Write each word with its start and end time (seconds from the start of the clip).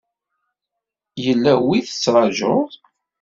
Yella 1.23 1.53
wi 1.65 1.79
tettrajuḍ? 1.87 2.69